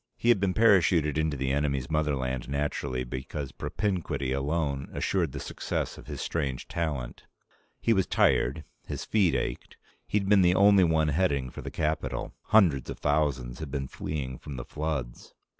He 0.17 0.29
had 0.29 0.39
been 0.39 0.55
parachuted 0.55 1.15
into 1.15 1.37
the 1.37 1.51
enemy's 1.51 1.91
motherland, 1.91 2.49
naturally, 2.49 3.03
because 3.03 3.51
propinquity 3.51 4.31
alone 4.31 4.89
assured 4.93 5.31
the 5.31 5.39
success 5.39 5.95
of 5.95 6.07
his 6.07 6.19
strange 6.21 6.67
talent. 6.67 7.27
He 7.79 7.93
was 7.93 8.07
tired. 8.07 8.63
His 8.87 9.05
feet 9.05 9.35
ached. 9.35 9.77
He'd 10.07 10.27
been 10.27 10.41
the 10.41 10.55
only 10.55 10.83
one 10.83 11.09
heading 11.09 11.51
for 11.51 11.61
the 11.61 11.69
capital. 11.69 12.33
Hundreds 12.45 12.89
of 12.89 12.97
thousands 12.97 13.59
had 13.59 13.69
been 13.69 13.87
fleeing 13.87 14.39
from 14.39 14.55
the 14.55 14.65
floods 14.65 15.35